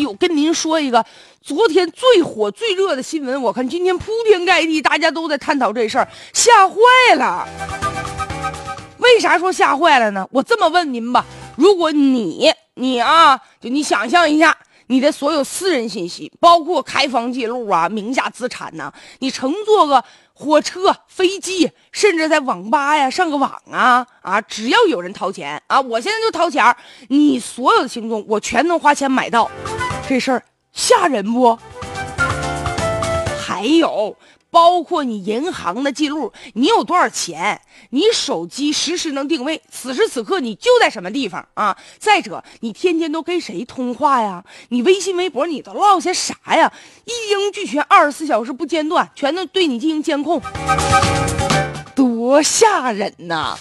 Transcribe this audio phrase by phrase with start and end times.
[0.00, 1.04] 哎呦，跟您说一个
[1.42, 6.74] 昨天最火最热的新闻，我看今天铺天盖地，大家都在探讨这事儿，吓坏
[7.16, 7.46] 了。
[8.96, 10.26] 为啥说吓坏了呢？
[10.32, 11.26] 我这么问您吧，
[11.56, 26.74] 如果你你啊，就你想象一下，你的所有私人信息，包括开房记录啊、名下资产呐，你乘坐个火车、飞机，甚至在网吧呀上个网啊啊，只要有人掏钱啊，我现在就掏钱
[27.08, 29.50] 你所有的行踪我全能花钱买到，
[30.10, 30.42] 这事儿
[30.72, 31.56] 吓人不？
[33.38, 34.16] 还有。
[34.50, 37.60] 包括你银行的记录，你有多少钱？
[37.90, 41.76] 你手机实时能定位，此时此刻你就在什么地方啊？
[42.00, 44.44] 再者，你天天都跟谁通话呀？
[44.70, 46.72] 你微信、微博你都唠些啥呀？
[47.04, 50.42] 一应俱全，二十四小时不间断，全都对你进行监控，
[51.94, 53.56] 多吓人呐！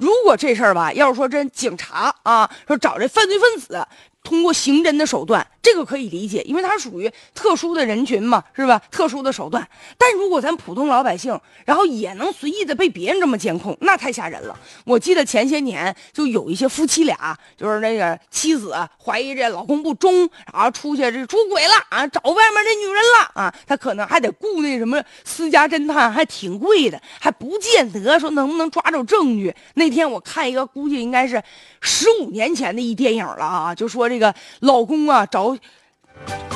[0.00, 3.86] 如果这事儿吧，要是说真警察啊，说找这犯罪分子。
[4.26, 8.82] 通过刑侦的手段，这个可以理解，因为它属于特殊的人群嘛，是吧？
[8.90, 9.64] 特殊的手段。
[9.96, 14.58] 但如果咱普通老百姓，然后也能随意的被别人这么监控，那太吓人了。
[14.84, 29.54] 我记得前些年就有一些夫妻俩，就是那个妻子怀疑这老公不忠，然后出去这出轨了啊，找外面这女人了啊，他可能还得雇那什么私家侦探，还挺贵的，还不见得说能不能抓着证据。
[29.74, 31.40] 那天我看一个，估计应该是
[31.80, 34.15] 十五年前的一电影了啊，就说这。
[34.16, 35.54] 这个老公啊，找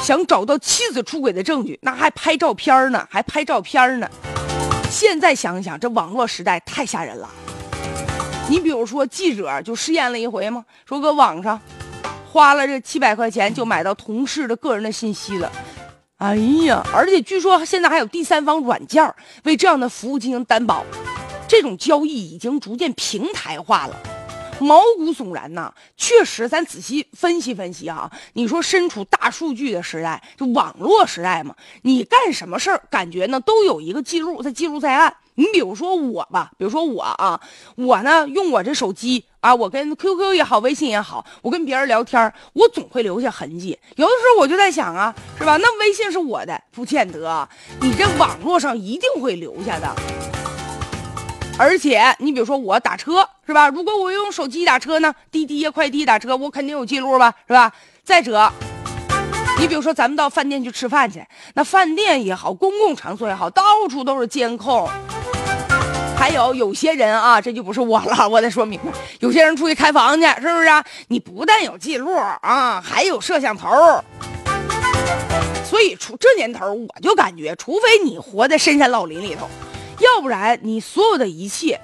[0.03, 4.09] 想找到妻子出轨的证据，那还拍照片呢，还拍照片呢。
[4.91, 7.29] 现在想想，这网络时代太吓人了。
[8.49, 11.61] 你比如说，记者就试验了一回嘛，说搁网上
[12.33, 15.53] 花了这七百块钱就买到同事的个人的信息了。
[16.17, 19.15] 哎呀，而且据说现在还有第三方软件
[19.45, 20.83] 为这样的服务进行担保，
[21.47, 23.95] 这种交易已经逐渐平台化了。
[24.65, 25.73] 毛骨悚然呐！
[25.97, 28.11] 确实，咱仔细分析分析啊。
[28.35, 35.15] 你说身处大数据的时代，就网络时代嘛，你干什么事儿，感觉呢都有一个记录在记录在案。
[35.37, 37.41] 你比如说我吧，比如说我啊，
[37.77, 43.79] 我呢用我这手机啊，我跟 QQ 也好，微信也好，我跟别人聊天，我总会留下痕迹。
[43.97, 45.57] 有的时候我就在想啊，是吧？
[45.57, 47.49] 那微信是我的，不见得，
[47.81, 50.50] 你这网络上一定会留下的。
[51.61, 53.69] 而且，你比如说我打车是吧？
[53.69, 57.71] 如果我用手机打车呢，滴滴呀、快递打车，我肯定有记录吧，是吧？
[58.03, 58.51] 再者，
[59.59, 61.23] 你比如说咱们到饭店去吃饭去，
[61.53, 64.89] 那饭店也好，公共场所也好，到处都是监控。
[66.17, 70.69] 还有有些人啊，这就不是我了，我得说明白，有些人出去开房去，是不是？
[71.09, 73.69] 你不但有记录啊，还有摄像头。
[75.69, 79.47] 所以，除这年头，我就感觉，除非你活在深山老林里头。
[80.01, 81.81] 要不然，你所有的一切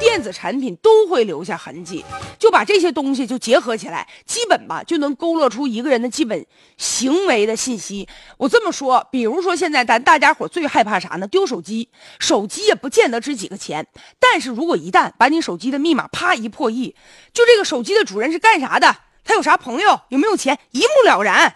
[0.00, 2.04] 电子产品都会留下痕迹，
[2.38, 6.46] 就把这些东西就结合起来，基本吧就能勾勒出一个人的基本
[6.76, 8.08] 行为的信息。
[8.36, 11.26] 我这么说，比如说现在咱大家伙最害怕啥呢？
[11.26, 13.86] 丢手机，手机也不见得值几个钱，
[14.18, 16.94] 但是如果一旦把你手机的密码啪一破译，
[17.32, 21.54] 就这个手机的主人是干啥的，他有啥朋友，有没有钱，一目了然。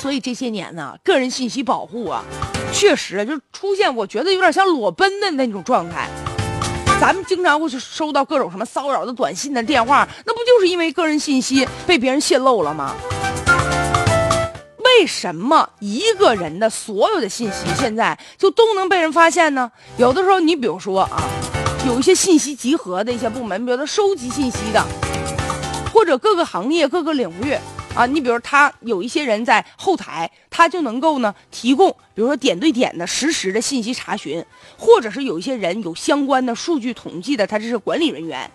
[0.00, 2.24] 所以这些年呢，个人信息保护啊。
[2.72, 6.08] 确实，就出现我觉得有点像裸奔的那种状态。
[6.98, 12.94] 咱们经常会收到各种什么骚扰的短信的电话，那不就是因为个人信息被别人泄露了吗？
[14.84, 19.70] 为什么一个人的所有的信息现在就都能被人发现呢？
[19.96, 21.22] 有的时候，你比如说啊，
[21.86, 24.84] 有一些信息集合的一些部门，比如说收集信息的，
[25.92, 27.56] 或者各个行业、各个领域。
[27.94, 34.42] 啊，你比如他有一些人在后台，他就能够呢提供，比如说点对点的实时的信息查询，
[34.78, 38.50] 或者是有一些人有相关的数据统计的，他这是管理人员。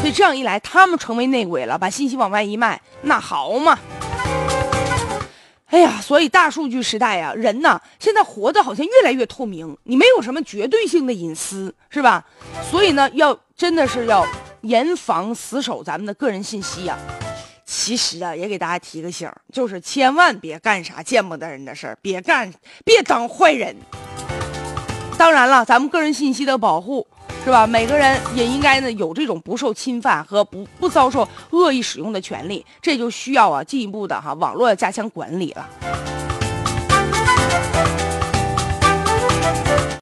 [0.00, 3.78] 所以这样一来，他们成为内鬼了，把信息往外一卖，那好嘛。
[5.66, 12.24] 哎呀，所以大数据时代呀，人呢现在活得好像越来越透明，你没有什么绝对性的隐私，是吧？
[12.70, 14.26] 所以呢，要真的是要
[14.62, 16.98] 严防死守咱们的个人信息呀。
[17.72, 22.52] 其实啊，也给大家提个醒，就是千万别干啥见不得人的事儿，别干，
[22.84, 23.76] 别当坏人。
[25.16, 27.06] 当然了，咱们个人信息的保护，
[27.44, 27.68] 是吧？
[27.68, 35.68] 每个人也应该呢有这种不受侵犯和不不遭受恶意使用的权利，这就需要啊进一步的哈网络要加强管理了。